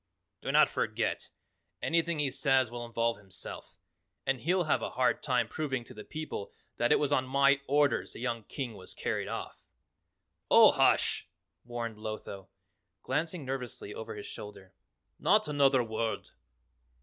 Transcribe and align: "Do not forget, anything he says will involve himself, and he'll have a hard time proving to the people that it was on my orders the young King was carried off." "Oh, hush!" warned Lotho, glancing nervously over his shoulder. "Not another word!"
"Do 0.41 0.51
not 0.51 0.67
forget, 0.67 1.29
anything 1.79 2.17
he 2.17 2.31
says 2.31 2.71
will 2.71 2.87
involve 2.87 3.17
himself, 3.17 3.77
and 4.25 4.41
he'll 4.41 4.63
have 4.63 4.81
a 4.81 4.89
hard 4.89 5.21
time 5.21 5.47
proving 5.47 5.83
to 5.83 5.93
the 5.93 6.03
people 6.03 6.51
that 6.77 6.91
it 6.91 6.97
was 6.97 7.11
on 7.11 7.27
my 7.27 7.61
orders 7.67 8.13
the 8.13 8.19
young 8.19 8.43
King 8.45 8.73
was 8.73 8.95
carried 8.95 9.27
off." 9.27 9.67
"Oh, 10.49 10.71
hush!" 10.71 11.29
warned 11.63 11.97
Lotho, 11.99 12.47
glancing 13.03 13.45
nervously 13.45 13.93
over 13.93 14.15
his 14.15 14.25
shoulder. 14.25 14.73
"Not 15.19 15.47
another 15.47 15.83
word!" 15.83 16.31